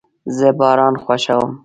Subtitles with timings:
[0.37, 1.51] زه باران خوښوم